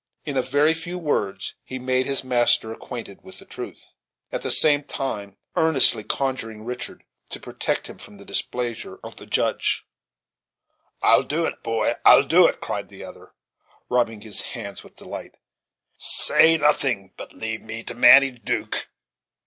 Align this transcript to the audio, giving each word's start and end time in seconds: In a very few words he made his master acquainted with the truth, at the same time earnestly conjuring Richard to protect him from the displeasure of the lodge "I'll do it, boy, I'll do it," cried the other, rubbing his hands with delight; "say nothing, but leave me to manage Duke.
In 0.25 0.35
a 0.35 0.41
very 0.41 0.73
few 0.73 0.97
words 0.97 1.53
he 1.63 1.77
made 1.77 2.07
his 2.07 2.23
master 2.23 2.73
acquainted 2.73 3.21
with 3.21 3.37
the 3.37 3.45
truth, 3.45 3.93
at 4.31 4.41
the 4.41 4.49
same 4.49 4.83
time 4.83 5.37
earnestly 5.55 6.03
conjuring 6.03 6.65
Richard 6.65 7.03
to 7.29 7.39
protect 7.39 7.85
him 7.87 7.99
from 7.99 8.17
the 8.17 8.25
displeasure 8.25 8.99
of 9.03 9.17
the 9.17 9.29
lodge 9.39 9.85
"I'll 11.03 11.21
do 11.21 11.45
it, 11.45 11.61
boy, 11.61 11.97
I'll 12.03 12.23
do 12.23 12.47
it," 12.47 12.59
cried 12.59 12.89
the 12.89 13.03
other, 13.03 13.33
rubbing 13.89 14.21
his 14.21 14.41
hands 14.57 14.83
with 14.83 14.95
delight; 14.95 15.35
"say 15.97 16.57
nothing, 16.57 17.13
but 17.15 17.33
leave 17.35 17.61
me 17.61 17.83
to 17.83 17.93
manage 17.93 18.41
Duke. 18.43 18.87